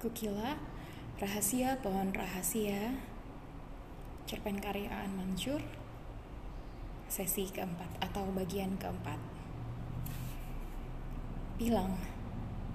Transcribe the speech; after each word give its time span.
Kukila, 0.00 0.56
Rahasia 1.20 1.76
Pohon 1.84 2.08
Rahasia, 2.16 2.96
cerpen 4.24 4.56
karya 4.56 4.88
Aan 4.88 5.12
Mansur, 5.12 5.60
sesi 7.04 7.44
keempat 7.52 8.00
atau 8.00 8.24
bagian 8.32 8.80
keempat. 8.80 9.20
Bilang, 11.60 12.00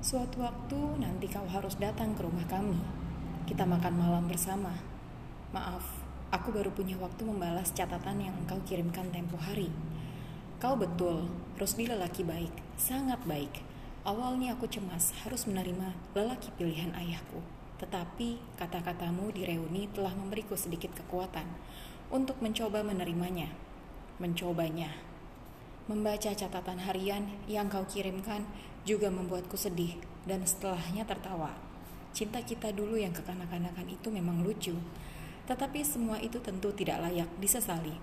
suatu 0.05 0.45
waktu 0.45 0.77
nanti 1.01 1.25
kau 1.25 1.49
harus 1.49 1.73
datang 1.81 2.13
ke 2.13 2.21
rumah 2.21 2.45
kami. 2.45 2.77
Kita 3.49 3.65
makan 3.65 3.97
malam 3.97 4.29
bersama. 4.29 4.77
Maaf, 5.49 6.05
aku 6.29 6.53
baru 6.53 6.69
punya 6.77 6.93
waktu 7.01 7.25
membalas 7.25 7.73
catatan 7.73 8.21
yang 8.21 8.37
engkau 8.37 8.61
kirimkan 8.69 9.09
tempo 9.09 9.41
hari. 9.41 9.73
Kau 10.61 10.77
betul, 10.77 11.25
Rusdi 11.57 11.89
lelaki 11.89 12.21
baik, 12.21 12.53
sangat 12.77 13.17
baik 13.25 13.74
Awalnya 14.05 14.53
aku 14.53 14.69
cemas 14.69 15.17
harus 15.25 15.49
menerima 15.49 15.89
lelaki 16.13 16.53
pilihan 16.61 16.93
ayahku, 16.93 17.41
tetapi 17.81 18.37
kata-katamu 18.53 19.33
di 19.33 19.49
reuni 19.49 19.89
telah 19.89 20.13
memberiku 20.13 20.53
sedikit 20.53 20.93
kekuatan 20.93 21.49
untuk 22.13 22.37
mencoba 22.37 22.85
menerimanya, 22.85 23.49
mencobanya. 24.21 24.93
Membaca 25.89 26.29
catatan 26.37 26.85
harian 26.85 27.33
yang 27.49 27.65
kau 27.65 27.81
kirimkan 27.89 28.45
juga 28.85 29.09
membuatku 29.09 29.57
sedih 29.57 29.97
dan 30.29 30.45
setelahnya 30.45 31.01
tertawa. 31.09 31.57
Cinta 32.13 32.45
kita 32.45 32.69
dulu 32.77 33.01
yang 33.01 33.09
kekanak-kanakan 33.09 33.89
itu 33.89 34.13
memang 34.13 34.45
lucu, 34.45 34.77
tetapi 35.49 35.81
semua 35.81 36.21
itu 36.21 36.37
tentu 36.45 36.69
tidak 36.77 37.09
layak 37.09 37.29
disesali. 37.41 37.97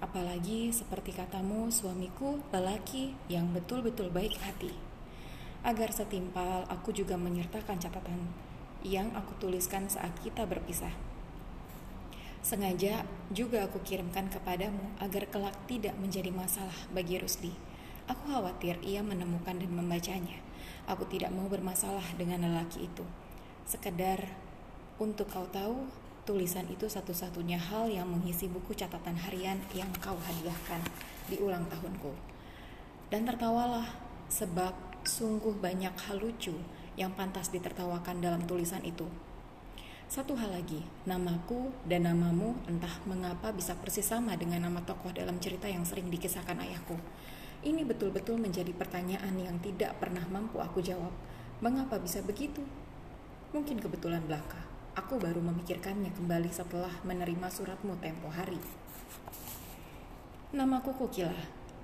Apalagi 0.00 0.72
seperti 0.72 1.12
katamu, 1.12 1.68
suamiku 1.68 2.40
lelaki 2.48 3.12
yang 3.28 3.52
betul-betul 3.52 4.08
baik 4.08 4.40
hati. 4.40 4.91
Agar 5.62 5.94
setimpal, 5.94 6.66
aku 6.66 6.90
juga 6.90 7.14
menyertakan 7.14 7.78
catatan 7.78 8.26
yang 8.82 9.14
aku 9.14 9.38
tuliskan 9.38 9.86
saat 9.86 10.10
kita 10.18 10.42
berpisah. 10.42 10.90
Sengaja 12.42 13.06
juga 13.30 13.70
aku 13.70 13.78
kirimkan 13.86 14.26
kepadamu 14.26 14.98
agar 14.98 15.30
kelak 15.30 15.54
tidak 15.70 15.94
menjadi 16.02 16.34
masalah 16.34 16.74
bagi 16.90 17.14
Rusdi. 17.22 17.54
Aku 18.10 18.34
khawatir 18.34 18.82
ia 18.82 19.06
menemukan 19.06 19.54
dan 19.54 19.70
membacanya. 19.70 20.42
Aku 20.90 21.06
tidak 21.06 21.30
mau 21.30 21.46
bermasalah 21.46 22.02
dengan 22.18 22.42
lelaki 22.42 22.90
itu. 22.90 23.06
Sekedar 23.62 24.26
untuk 24.98 25.30
kau 25.30 25.46
tahu, 25.46 25.86
tulisan 26.26 26.66
itu 26.66 26.90
satu-satunya 26.90 27.62
hal 27.62 27.86
yang 27.86 28.10
mengisi 28.10 28.50
buku 28.50 28.74
catatan 28.74 29.14
harian 29.14 29.62
yang 29.78 29.94
kau 30.02 30.18
hadiahkan 30.18 30.82
di 31.30 31.38
ulang 31.38 31.70
tahunku. 31.70 32.10
Dan 33.14 33.22
tertawalah 33.22 33.86
sebab 34.26 34.91
Sungguh 35.02 35.58
banyak 35.58 35.98
hal 36.06 36.22
lucu 36.22 36.54
yang 36.94 37.10
pantas 37.18 37.50
ditertawakan 37.50 38.22
dalam 38.22 38.46
tulisan 38.46 38.86
itu. 38.86 39.10
Satu 40.06 40.38
hal 40.38 40.54
lagi, 40.54 40.78
namaku 41.10 41.74
dan 41.90 42.06
namamu 42.06 42.54
entah 42.70 43.02
mengapa 43.10 43.50
bisa 43.50 43.74
persis 43.74 44.06
sama 44.06 44.38
dengan 44.38 44.62
nama 44.62 44.78
tokoh 44.86 45.10
dalam 45.10 45.42
cerita 45.42 45.66
yang 45.66 45.82
sering 45.82 46.06
dikisahkan 46.06 46.54
ayahku. 46.54 46.94
Ini 47.66 47.82
betul-betul 47.82 48.38
menjadi 48.38 48.70
pertanyaan 48.70 49.34
yang 49.42 49.58
tidak 49.58 49.98
pernah 49.98 50.22
mampu 50.30 50.62
aku 50.62 50.78
jawab. 50.78 51.10
Mengapa 51.58 51.98
bisa 51.98 52.22
begitu? 52.22 52.62
Mungkin 53.50 53.82
kebetulan 53.82 54.22
belaka. 54.22 54.62
Aku 54.94 55.18
baru 55.18 55.42
memikirkannya 55.42 56.14
kembali 56.14 56.52
setelah 56.54 56.92
menerima 57.02 57.48
suratmu 57.50 57.98
tempo 57.98 58.30
hari. 58.30 58.60
Namaku 60.54 60.94
Kukila. 60.94 61.34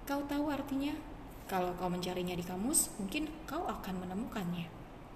Kau 0.07 0.23
tahu 0.29 0.55
artinya? 0.55 1.18
Kalau 1.49 1.73
kau 1.81 1.89
mencarinya 1.89 2.37
di 2.37 2.45
kamus, 2.45 2.93
mungkin 3.01 3.25
kau 3.49 3.65
akan 3.65 4.05
menemukannya. 4.05 4.69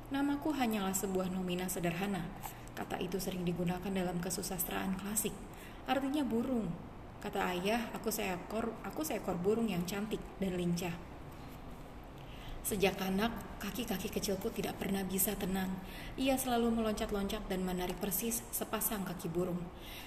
Namaku 0.08 0.56
hanyalah 0.56 0.96
sebuah 0.96 1.28
nomina 1.28 1.68
sederhana. 1.68 2.24
Kata 2.72 2.96
itu 2.96 3.20
sering 3.20 3.44
digunakan 3.44 3.92
dalam 3.92 4.16
kesusastraan 4.16 4.96
klasik. 4.96 5.36
Artinya 5.84 6.24
burung. 6.24 6.72
Kata 7.20 7.52
ayah, 7.52 7.92
aku 7.92 8.08
seekor, 8.08 8.72
aku 8.80 9.04
seekor 9.04 9.36
burung 9.36 9.68
yang 9.68 9.84
cantik 9.84 10.24
dan 10.40 10.56
lincah. 10.56 10.96
Sejak 12.64 12.96
anak, 13.04 13.34
kaki-kaki 13.60 14.08
kecilku 14.08 14.48
tidak 14.54 14.80
pernah 14.80 15.04
bisa 15.04 15.36
tenang. 15.36 15.68
Ia 16.16 16.40
selalu 16.40 16.80
meloncat-loncat 16.80 17.44
dan 17.50 17.60
menarik 17.60 18.00
persis 18.00 18.40
sepasang 18.54 19.04
kaki 19.04 19.28
burung. 19.28 19.60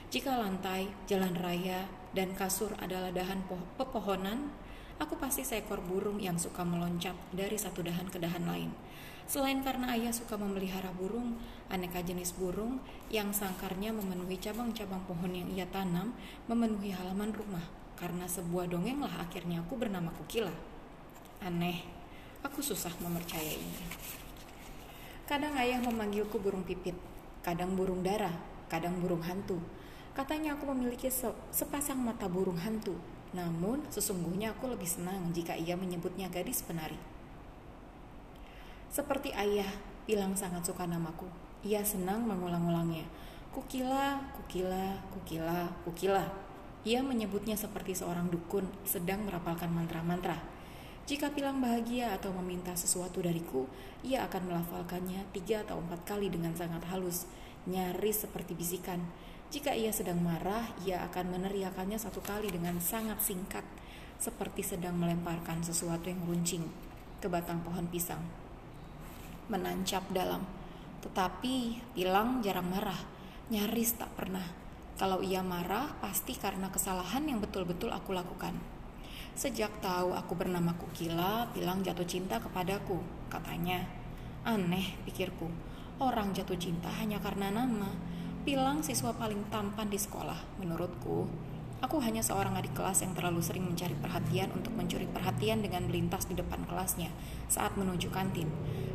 Jika 0.10 0.42
lantai, 0.42 0.90
jalan 1.06 1.38
raya, 1.38 1.86
dan 2.18 2.34
kasur 2.34 2.72
adalah 2.82 3.12
dahan 3.12 3.44
pepohonan, 3.78 4.50
Aku 4.96 5.20
pasti 5.20 5.44
seekor 5.44 5.84
burung 5.84 6.24
yang 6.24 6.40
suka 6.40 6.64
meloncat 6.64 7.20
dari 7.36 7.60
satu 7.60 7.84
dahan 7.84 8.08
ke 8.08 8.16
dahan 8.16 8.48
lain. 8.48 8.72
Selain 9.28 9.60
karena 9.60 9.92
ayah 9.92 10.16
suka 10.16 10.40
memelihara 10.40 10.88
burung, 10.96 11.36
aneka 11.68 12.00
jenis 12.00 12.32
burung 12.32 12.80
yang 13.12 13.36
sangkarnya 13.36 13.92
memenuhi 13.92 14.40
cabang-cabang 14.40 15.04
pohon 15.04 15.36
yang 15.36 15.52
ia 15.52 15.68
tanam 15.68 16.16
memenuhi 16.48 16.96
halaman 16.96 17.36
rumah. 17.36 17.66
Karena 18.00 18.24
sebuah 18.24 18.72
dongenglah 18.72 19.12
akhirnya 19.20 19.68
aku 19.68 19.76
bernama 19.76 20.16
Kukila. 20.16 20.54
Aneh, 21.44 21.84
aku 22.40 22.64
susah 22.64 22.96
mempercayainya. 23.04 23.84
Kadang 25.28 25.60
ayah 25.60 25.84
memanggilku 25.84 26.40
burung 26.40 26.64
pipit, 26.64 26.96
kadang 27.44 27.76
burung 27.76 28.00
dara, 28.00 28.32
kadang 28.72 28.96
burung 29.04 29.26
hantu. 29.28 29.60
Katanya 30.16 30.56
aku 30.56 30.72
memiliki 30.72 31.12
sepasang 31.52 32.00
mata 32.00 32.32
burung 32.32 32.56
hantu 32.64 32.96
namun, 33.36 33.84
sesungguhnya 33.92 34.56
aku 34.56 34.72
lebih 34.72 34.88
senang 34.88 35.30
jika 35.36 35.54
ia 35.60 35.76
menyebutnya 35.76 36.32
gadis 36.32 36.64
penari. 36.64 36.96
Seperti 38.88 39.36
ayah, 39.36 39.68
bilang 40.08 40.40
sangat 40.40 40.64
suka 40.64 40.88
namaku. 40.88 41.28
Ia 41.68 41.84
senang 41.84 42.24
mengulang-ulangnya. 42.24 43.04
Kukila, 43.52 44.24
kukila, 44.40 45.04
kukila, 45.12 45.68
kukila. 45.84 46.24
Ia 46.88 47.04
menyebutnya 47.04 47.60
seperti 47.60 47.92
seorang 47.98 48.32
dukun 48.32 48.64
sedang 48.88 49.28
merapalkan 49.28 49.68
mantra-mantra. 49.68 50.40
Jika 51.06 51.30
Pilang 51.36 51.62
bahagia 51.62 52.16
atau 52.18 52.34
meminta 52.34 52.74
sesuatu 52.74 53.22
dariku, 53.22 53.70
ia 54.02 54.26
akan 54.26 54.50
melafalkannya 54.50 55.28
tiga 55.36 55.62
atau 55.62 55.78
empat 55.78 56.02
kali 56.02 56.34
dengan 56.34 56.56
sangat 56.58 56.82
halus, 56.90 57.30
nyaris 57.70 58.26
seperti 58.26 58.58
bisikan. 58.58 59.04
Jika 59.54 59.78
ia 59.78 59.94
sedang 59.94 60.18
marah, 60.26 60.74
ia 60.82 61.06
akan 61.06 61.38
meneriakannya 61.38 62.02
satu 62.02 62.18
kali 62.26 62.50
dengan 62.50 62.82
sangat 62.82 63.22
singkat, 63.22 63.64
seperti 64.18 64.66
sedang 64.66 64.98
melemparkan 64.98 65.62
sesuatu 65.62 66.10
yang 66.10 66.22
runcing 66.26 66.66
ke 67.22 67.28
batang 67.30 67.62
pohon 67.62 67.86
pisang. 67.86 68.22
Menancap 69.46 70.10
dalam, 70.10 70.42
tetapi 71.06 71.78
Pilang 71.94 72.42
jarang 72.42 72.66
marah, 72.66 72.98
nyaris 73.54 74.02
tak 74.02 74.10
pernah. 74.18 74.44
Kalau 74.98 75.22
ia 75.22 75.46
marah, 75.46 75.94
pasti 76.02 76.34
karena 76.34 76.72
kesalahan 76.74 77.28
yang 77.30 77.38
betul-betul 77.44 77.94
aku 77.94 78.16
lakukan. 78.16 78.58
Sejak 79.36 79.84
tahu 79.84 80.16
aku 80.16 80.34
bernama 80.34 80.74
Kukila, 80.80 81.52
Pilang 81.54 81.84
jatuh 81.86 82.08
cinta 82.08 82.40
kepadaku, 82.42 83.04
katanya. 83.28 83.84
Aneh, 84.48 84.98
pikirku. 85.04 85.52
Orang 86.00 86.32
jatuh 86.32 86.56
cinta 86.56 86.90
hanya 87.00 87.20
karena 87.20 87.52
nama 87.52 87.92
Pilang 88.46 88.86
siswa 88.86 89.10
paling 89.10 89.42
tampan 89.50 89.90
di 89.90 89.98
sekolah, 89.98 90.62
menurutku. 90.62 91.26
Aku 91.82 91.98
hanya 91.98 92.22
seorang 92.22 92.54
adik 92.54 92.78
kelas 92.78 93.02
yang 93.02 93.18
terlalu 93.18 93.42
sering 93.42 93.66
mencari 93.66 93.98
perhatian 93.98 94.54
untuk 94.54 94.70
mencuri 94.78 95.10
perhatian 95.10 95.66
dengan 95.66 95.90
melintas 95.90 96.30
di 96.30 96.38
depan 96.38 96.62
kelasnya 96.70 97.10
saat 97.50 97.74
menuju 97.74 98.14
kantin. 98.14 98.46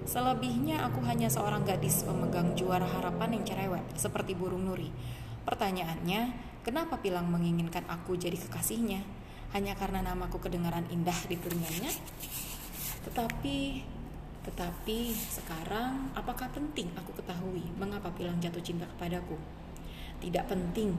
Selebihnya 0.07 0.87
aku 0.87 1.03
hanya 1.03 1.27
seorang 1.27 1.67
gadis 1.67 2.07
pemegang 2.07 2.55
juara 2.55 2.87
harapan 2.87 3.43
yang 3.43 3.45
cerewet, 3.45 3.83
seperti 3.99 4.39
burung 4.39 4.71
nuri. 4.71 4.95
Pertanyaannya, 5.43 6.31
kenapa 6.63 7.03
Pilang 7.03 7.27
menginginkan 7.27 7.83
aku 7.91 8.15
jadi 8.15 8.39
kekasihnya? 8.39 9.03
Hanya 9.51 9.75
karena 9.75 9.99
namaku 9.99 10.39
kedengaran 10.39 10.87
indah 10.95 11.27
di 11.27 11.35
telinganya? 11.35 11.91
Tetapi 13.03 13.83
tetapi 14.41 15.13
sekarang, 15.13 16.09
apakah 16.17 16.49
penting 16.49 16.89
aku 16.97 17.13
ketahui 17.21 17.61
mengapa 17.77 18.09
Pilang 18.17 18.41
jatuh 18.41 18.65
cinta 18.65 18.89
kepadaku? 18.97 19.37
Tidak 20.21 20.45
penting, 20.49 20.97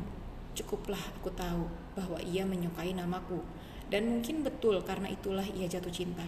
cukuplah 0.53 1.01
aku 1.17 1.33
tahu 1.33 1.65
bahwa 1.97 2.21
ia 2.21 2.45
menyukai 2.45 2.93
namaku, 2.93 3.41
dan 3.89 4.05
mungkin 4.05 4.45
betul 4.45 4.77
karena 4.85 5.09
itulah 5.09 5.45
ia 5.57 5.65
jatuh 5.65 5.89
cinta. 5.89 6.25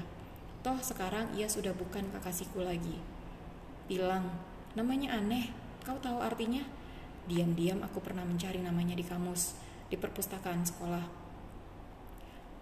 Toh 0.66 0.80
sekarang 0.82 1.30
ia 1.38 1.46
sudah 1.46 1.76
bukan 1.76 2.08
kekasihku 2.18 2.64
lagi. 2.64 2.98
Pilang, 3.86 4.32
namanya 4.74 5.20
aneh, 5.20 5.52
kau 5.84 6.00
tahu 6.00 6.18
artinya? 6.24 6.64
Diam-diam 7.30 7.84
aku 7.84 8.02
pernah 8.02 8.24
mencari 8.24 8.60
namanya 8.64 8.96
di 8.98 9.06
kamus, 9.06 9.60
di 9.92 9.96
perpustakaan 10.00 10.64
sekolah. 10.66 11.06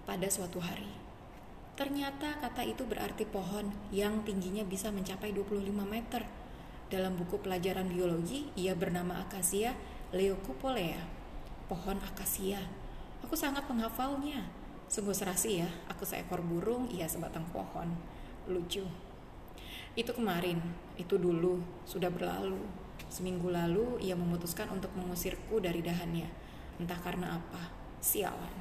Pada 0.06 0.28
suatu 0.28 0.58
hari, 0.58 0.90
Ternyata 1.82 2.38
kata 2.38 2.62
itu 2.62 2.86
berarti 2.86 3.26
pohon 3.26 3.74
yang 3.90 4.22
tingginya 4.22 4.62
bisa 4.62 4.94
mencapai 4.94 5.34
25 5.34 5.66
meter. 5.82 6.30
Dalam 6.94 7.18
buku 7.18 7.42
pelajaran 7.42 7.90
biologi, 7.90 8.54
ia 8.54 8.78
bernama 8.78 9.18
akasia 9.18 9.74
Leucopolea, 10.14 11.02
pohon 11.66 11.98
akasia. 12.06 12.62
Aku 13.26 13.34
sangat 13.34 13.66
menghafalnya. 13.66 14.46
Sungguh 14.94 15.18
serasi 15.18 15.66
ya, 15.66 15.70
aku 15.90 16.06
seekor 16.06 16.46
burung, 16.46 16.86
ia 16.94 17.10
sebatang 17.10 17.50
pohon. 17.50 17.90
Lucu. 18.46 18.86
Itu 19.98 20.14
kemarin, 20.14 20.62
itu 21.02 21.18
dulu, 21.18 21.66
sudah 21.90 22.14
berlalu. 22.14 22.62
Seminggu 23.10 23.50
lalu 23.50 23.98
ia 24.06 24.14
memutuskan 24.14 24.70
untuk 24.70 24.94
mengusirku 24.94 25.58
dari 25.58 25.82
dahannya. 25.82 26.30
Entah 26.78 27.02
karena 27.02 27.42
apa, 27.42 27.74
sialan. 27.98 28.54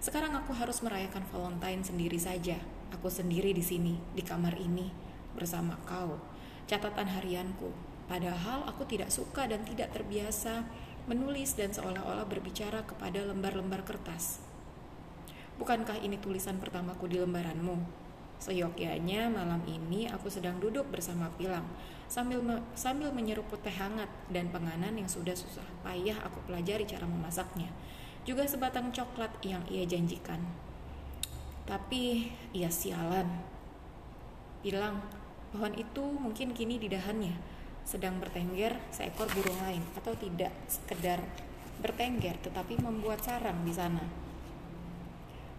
Sekarang 0.00 0.32
aku 0.32 0.56
harus 0.56 0.80
merayakan 0.80 1.28
Valentine 1.28 1.84
sendiri 1.84 2.16
saja. 2.16 2.56
Aku 2.96 3.12
sendiri 3.12 3.52
di 3.52 3.60
sini, 3.60 4.00
di 4.16 4.24
kamar 4.24 4.56
ini, 4.56 4.88
bersama 5.36 5.76
kau. 5.84 6.16
Catatan 6.64 7.04
harianku. 7.04 7.68
Padahal 8.08 8.64
aku 8.64 8.88
tidak 8.88 9.12
suka 9.12 9.44
dan 9.44 9.60
tidak 9.68 9.92
terbiasa 9.92 10.64
menulis 11.04 11.52
dan 11.52 11.76
seolah-olah 11.76 12.24
berbicara 12.24 12.80
kepada 12.88 13.28
lembar-lembar 13.28 13.84
kertas. 13.84 14.40
Bukankah 15.60 16.00
ini 16.00 16.16
tulisan 16.16 16.56
pertamaku 16.56 17.04
di 17.04 17.20
lembaranmu? 17.20 18.08
Seyogyanya 18.40 19.28
malam 19.28 19.60
ini 19.68 20.08
aku 20.08 20.32
sedang 20.32 20.56
duduk 20.56 20.88
bersama 20.88 21.28
Pilang 21.36 21.68
sambil 22.08 22.40
me 22.40 22.64
sambil 22.72 23.12
menyeruput 23.12 23.60
teh 23.60 23.70
hangat 23.70 24.08
dan 24.32 24.48
penganan 24.48 24.96
yang 24.96 25.04
sudah 25.04 25.36
susah 25.36 25.62
payah 25.84 26.16
aku 26.24 26.40
pelajari 26.48 26.88
cara 26.88 27.04
memasaknya. 27.04 27.68
Juga 28.30 28.46
sebatang 28.46 28.94
coklat 28.94 29.42
yang 29.42 29.66
ia 29.66 29.82
janjikan. 29.82 30.38
Tapi 31.66 32.30
ia 32.54 32.70
sialan. 32.70 33.26
Pilang, 34.62 35.02
pohon 35.50 35.74
itu 35.74 35.98
mungkin 36.14 36.54
kini 36.54 36.78
di 36.78 36.86
dahannya 36.86 37.34
sedang 37.82 38.22
bertengger 38.22 38.78
seekor 38.94 39.26
burung 39.34 39.58
lain 39.66 39.82
atau 39.98 40.14
tidak 40.14 40.54
sekedar 40.70 41.18
bertengger 41.82 42.38
tetapi 42.38 42.78
membuat 42.78 43.18
sarang 43.18 43.66
di 43.66 43.74
sana. 43.74 44.06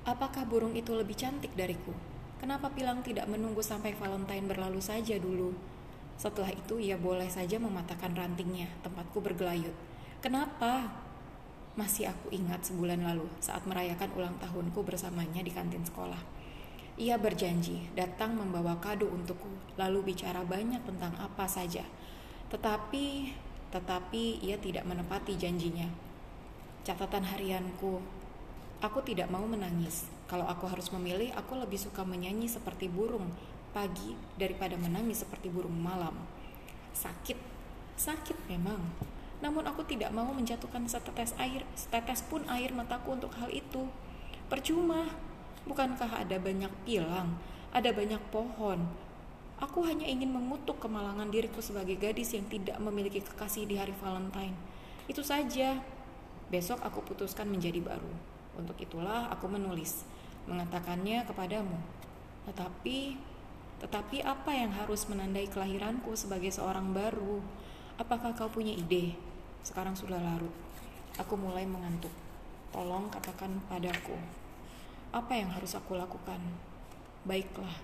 Apakah 0.08 0.48
burung 0.48 0.72
itu 0.72 0.96
lebih 0.96 1.20
cantik 1.20 1.52
dariku? 1.60 1.92
Kenapa 2.40 2.72
Pilang 2.72 3.04
tidak 3.04 3.28
menunggu 3.28 3.60
sampai 3.60 3.92
Valentine 4.00 4.48
berlalu 4.48 4.80
saja 4.80 5.20
dulu? 5.20 5.52
Setelah 6.16 6.56
itu 6.56 6.80
ia 6.80 6.96
boleh 6.96 7.28
saja 7.28 7.60
mematahkan 7.60 8.16
rantingnya, 8.16 8.72
tempatku 8.80 9.20
bergelayut. 9.20 9.76
Kenapa? 10.24 11.11
Masih 11.72 12.12
aku 12.12 12.36
ingat 12.36 12.68
sebulan 12.68 13.00
lalu 13.00 13.32
saat 13.40 13.64
merayakan 13.64 14.12
ulang 14.20 14.36
tahunku 14.44 14.84
bersamanya 14.84 15.40
di 15.40 15.56
kantin 15.56 15.88
sekolah. 15.88 16.20
Ia 17.00 17.16
berjanji 17.16 17.88
datang 17.96 18.36
membawa 18.36 18.76
kado 18.84 19.08
untukku, 19.08 19.48
lalu 19.80 20.12
bicara 20.12 20.44
banyak 20.44 20.84
tentang 20.84 21.16
apa 21.16 21.48
saja. 21.48 21.88
Tetapi, 22.52 23.32
tetapi 23.72 24.44
ia 24.44 24.60
tidak 24.60 24.84
menepati 24.84 25.40
janjinya. 25.40 25.88
Catatan 26.84 27.24
harianku, 27.24 28.04
aku 28.84 29.00
tidak 29.08 29.32
mau 29.32 29.48
menangis. 29.48 30.12
Kalau 30.28 30.44
aku 30.52 30.68
harus 30.68 30.92
memilih, 30.92 31.32
aku 31.40 31.56
lebih 31.56 31.80
suka 31.80 32.04
menyanyi 32.04 32.52
seperti 32.52 32.92
burung 32.92 33.32
pagi 33.72 34.20
daripada 34.36 34.76
menangis 34.76 35.24
seperti 35.24 35.48
burung 35.48 35.80
malam. 35.80 36.14
Sakit, 36.92 37.40
sakit 37.96 38.36
memang. 38.52 39.11
Namun 39.42 39.66
aku 39.66 39.82
tidak 39.90 40.14
mau 40.14 40.30
menjatuhkan 40.30 40.86
setetes 40.86 41.34
air, 41.42 41.66
setetes 41.74 42.22
pun 42.30 42.46
air 42.46 42.70
mataku 42.72 43.18
untuk 43.18 43.34
hal 43.42 43.50
itu. 43.50 43.90
Percuma. 44.48 45.10
Bukankah 45.62 46.26
ada 46.26 46.42
banyak 46.42 46.74
pilang, 46.90 47.38
ada 47.70 47.94
banyak 47.94 48.22
pohon. 48.34 48.82
Aku 49.62 49.86
hanya 49.86 50.10
ingin 50.10 50.34
mengutuk 50.34 50.82
kemalangan 50.82 51.30
diriku 51.30 51.62
sebagai 51.62 51.94
gadis 52.02 52.34
yang 52.34 52.50
tidak 52.50 52.82
memiliki 52.82 53.22
kekasih 53.22 53.70
di 53.70 53.78
hari 53.78 53.94
Valentine. 54.02 54.58
Itu 55.06 55.22
saja. 55.22 55.78
Besok 56.50 56.82
aku 56.82 57.06
putuskan 57.06 57.46
menjadi 57.46 57.78
baru. 57.78 58.10
Untuk 58.58 58.74
itulah 58.82 59.30
aku 59.30 59.46
menulis 59.46 60.02
mengatakannya 60.50 61.24
kepadamu. 61.30 61.78
Tetapi, 62.50 63.22
tetapi 63.86 64.18
apa 64.26 64.52
yang 64.52 64.74
harus 64.74 65.06
menandai 65.06 65.46
kelahiranku 65.46 66.18
sebagai 66.18 66.50
seorang 66.50 66.90
baru? 66.90 67.38
Apakah 68.02 68.34
kau 68.34 68.50
punya 68.50 68.74
ide? 68.74 69.14
Sekarang 69.62 69.94
sudah 69.98 70.18
larut. 70.18 70.54
Aku 71.18 71.38
mulai 71.38 71.64
mengantuk. 71.66 72.12
Tolong 72.72 73.12
katakan 73.12 73.60
padaku, 73.68 74.16
apa 75.12 75.34
yang 75.36 75.52
harus 75.52 75.76
aku 75.76 76.00
lakukan? 76.00 76.40
Baiklah, 77.28 77.76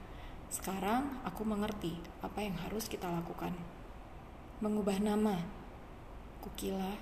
sekarang 0.47 1.19
aku 1.27 1.43
mengerti 1.43 1.99
apa 2.23 2.39
yang 2.39 2.55
harus 2.55 2.87
kita 2.87 3.11
lakukan. 3.11 3.51
Mengubah 4.63 4.97
nama. 5.03 5.43
Kukila, 6.39 6.95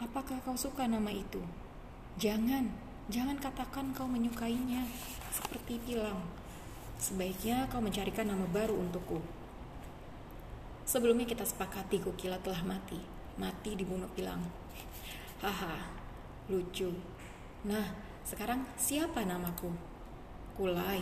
apakah 0.00 0.40
kau 0.40 0.56
suka 0.56 0.88
nama 0.88 1.12
itu? 1.12 1.44
Jangan, 2.16 2.72
Jangan 3.10 3.34
katakan 3.42 3.90
kau 3.90 4.06
menyukainya, 4.06 4.86
seperti 5.34 5.82
bilang. 5.82 6.22
Sebaiknya 7.02 7.66
kau 7.66 7.82
mencarikan 7.82 8.30
nama 8.30 8.46
baru 8.46 8.78
untukku. 8.78 9.18
Sebelumnya 10.86 11.26
kita 11.26 11.42
sepakati 11.42 11.98
Kukila 11.98 12.38
telah 12.38 12.62
mati. 12.62 13.02
Mati 13.40 13.72
dibunuh 13.72 14.08
Pilang. 14.12 14.44
Haha, 15.40 15.80
lucu. 16.52 16.92
Nah, 17.64 17.86
sekarang 18.22 18.62
siapa 18.76 19.24
namaku? 19.24 19.72
Kulai. 20.54 21.00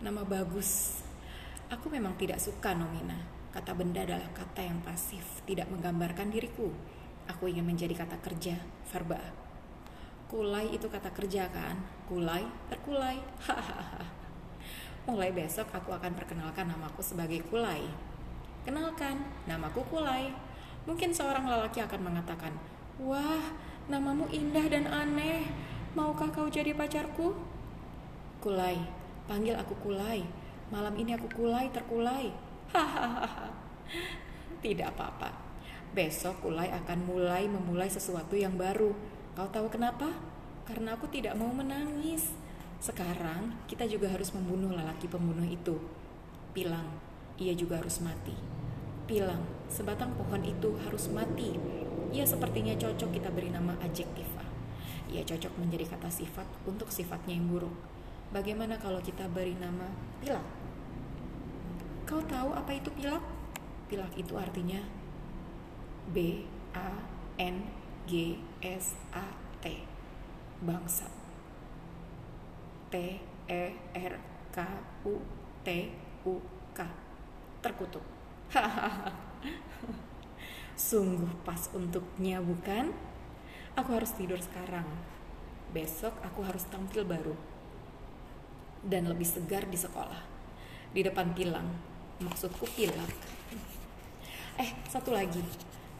Nama 0.00 0.24
bagus. 0.24 1.02
Aku 1.68 1.92
memang 1.92 2.16
tidak 2.16 2.40
suka 2.40 2.72
nomina. 2.72 3.16
Kata 3.54 3.70
benda 3.70 4.02
adalah 4.02 4.26
kata 4.34 4.66
yang 4.66 4.82
pasif, 4.82 5.22
tidak 5.46 5.70
menggambarkan 5.70 6.32
diriku. 6.32 6.72
Aku 7.30 7.46
ingin 7.46 7.64
menjadi 7.64 7.94
kata 7.94 8.18
kerja, 8.18 8.58
verba. 8.90 9.20
Kulai 10.26 10.74
itu 10.74 10.90
kata 10.90 11.14
kerja 11.14 11.46
kan? 11.54 11.78
Kulai, 12.10 12.42
terkulai. 12.66 13.22
Hahaha. 13.46 14.02
Mulai 15.04 15.30
besok 15.36 15.68
aku 15.70 15.92
akan 15.92 16.16
perkenalkan 16.16 16.64
namaku 16.66 17.04
sebagai 17.04 17.44
Kulai. 17.46 17.84
Kenalkan, 18.64 19.20
namaku 19.44 19.84
Kulai. 19.92 20.32
Mungkin 20.84 21.10
seorang 21.16 21.48
lelaki 21.48 21.80
akan 21.80 22.00
mengatakan, 22.00 22.52
Wah, 23.00 23.52
namamu 23.88 24.28
indah 24.30 24.64
dan 24.68 24.86
aneh. 24.86 25.48
Maukah 25.96 26.28
kau 26.30 26.50
jadi 26.50 26.74
pacarku? 26.76 27.32
Kulai, 28.42 28.76
panggil 29.24 29.56
aku 29.56 29.74
Kulai. 29.80 30.24
Malam 30.68 30.94
ini 31.00 31.16
aku 31.16 31.30
Kulai 31.32 31.72
terkulai. 31.72 32.30
Hahaha. 32.74 33.48
Tidak 34.64 34.86
apa-apa. 34.96 35.30
Besok 35.94 36.44
Kulai 36.44 36.68
akan 36.72 36.98
mulai 37.06 37.46
memulai 37.46 37.86
sesuatu 37.86 38.34
yang 38.34 38.58
baru 38.58 38.90
Kau 39.34 39.50
tahu 39.50 39.66
kenapa? 39.66 40.14
Karena 40.62 40.94
aku 40.94 41.10
tidak 41.10 41.34
mau 41.34 41.50
menangis. 41.50 42.30
Sekarang 42.78 43.50
kita 43.66 43.82
juga 43.82 44.06
harus 44.06 44.30
membunuh 44.30 44.70
lelaki 44.70 45.10
pembunuh 45.10 45.42
itu. 45.42 45.74
Pilang, 46.54 46.86
ia 47.34 47.50
juga 47.50 47.82
harus 47.82 47.98
mati. 47.98 48.30
Pilang, 49.04 49.44
sebatang 49.68 50.16
pohon 50.16 50.40
itu 50.40 50.80
harus 50.80 51.12
mati. 51.12 51.60
Ia 52.08 52.24
sepertinya 52.24 52.72
cocok 52.72 53.12
kita 53.12 53.28
beri 53.28 53.52
nama 53.52 53.76
adjektiva. 53.84 54.40
Ia 55.12 55.20
cocok 55.20 55.60
menjadi 55.60 55.92
kata 55.92 56.08
sifat 56.08 56.48
untuk 56.64 56.88
sifatnya 56.88 57.36
yang 57.36 57.52
buruk. 57.52 57.76
Bagaimana 58.32 58.80
kalau 58.80 59.04
kita 59.04 59.28
beri 59.28 59.60
nama 59.60 59.92
pilak? 60.24 60.40
Kau 62.08 62.24
tahu 62.24 62.56
apa 62.56 62.72
itu 62.72 62.88
pilak? 62.96 63.20
Pilak 63.92 64.08
itu 64.16 64.32
artinya 64.40 64.80
B 66.08 66.48
A 66.72 66.96
N 67.36 67.68
G 68.08 68.40
S 68.64 68.96
A 69.12 69.36
T 69.60 69.84
bangsa 70.64 71.12
T 72.88 73.20
E 73.52 73.62
R 73.92 74.14
K 74.48 74.58
U 75.04 75.20
T 75.60 75.68
U 76.24 76.40
K 76.72 76.80
terkutuk 77.60 78.13
sungguh 80.88 81.30
pas 81.46 81.70
untuknya 81.72 82.42
bukan 82.42 82.90
aku 83.78 83.90
harus 83.94 84.12
tidur 84.18 84.38
sekarang 84.42 84.86
besok 85.70 86.14
aku 86.22 86.42
harus 86.42 86.66
tampil 86.66 87.06
baru 87.06 87.34
dan 88.84 89.08
lebih 89.08 89.26
segar 89.26 89.64
di 89.70 89.78
sekolah 89.78 90.22
di 90.92 91.00
depan 91.02 91.32
pilang 91.34 91.66
maksudku 92.22 92.66
pilak 92.74 93.10
eh 94.60 94.70
satu 94.86 95.10
lagi 95.10 95.42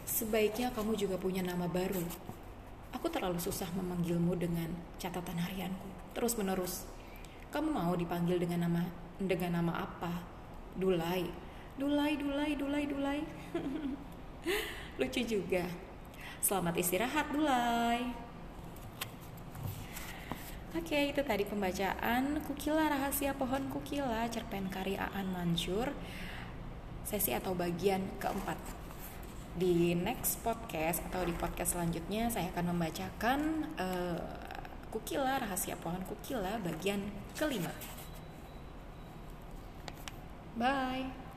Sebaiknya 0.04 0.68
kamu 0.76 1.00
juga 1.00 1.16
punya 1.16 1.40
nama 1.40 1.64
baru. 1.64 2.04
Aku 2.92 3.08
terlalu 3.08 3.40
susah 3.40 3.66
memanggilmu 3.72 4.36
dengan 4.36 4.68
catatan 5.00 5.40
harianku. 5.40 5.88
Terus 6.12 6.36
menerus. 6.36 6.84
Kamu 7.48 7.72
mau 7.72 7.96
dipanggil 7.96 8.36
dengan 8.36 8.68
nama 8.68 8.84
dengan 9.16 9.58
nama 9.58 9.88
apa? 9.88 10.12
Dulai. 10.76 11.24
Dulai, 11.74 12.14
Dulai, 12.14 12.54
Dulai, 12.54 12.84
Dulai. 12.86 13.18
Lucu 15.02 15.20
juga. 15.26 15.66
Selamat 16.38 16.78
istirahat, 16.78 17.34
Dulai. 17.34 18.14
Oke, 20.74 21.14
itu 21.14 21.22
tadi 21.22 21.46
pembacaan 21.46 22.42
Kukila 22.46 22.90
Rahasia 22.90 23.30
Pohon 23.38 23.70
Kukila 23.70 24.26
cerpen 24.26 24.66
karya 24.66 25.06
Aan 25.14 25.30
Mansur 25.30 25.94
sesi 27.06 27.30
atau 27.30 27.54
bagian 27.54 28.02
keempat 28.18 28.58
di 29.54 29.94
next 29.94 30.42
podcast 30.42 30.98
atau 31.06 31.22
di 31.22 31.30
podcast 31.38 31.78
selanjutnya 31.78 32.26
saya 32.26 32.50
akan 32.50 32.74
membacakan 32.74 33.40
uh, 33.78 34.18
Kukila 34.90 35.42
rahasia 35.42 35.78
pohon 35.78 36.02
Kukila 36.06 36.58
bagian 36.62 37.02
kelima. 37.34 37.70
Bye. 40.54 41.23